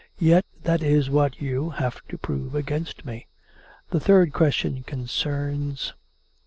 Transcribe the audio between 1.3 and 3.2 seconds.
you have to prove against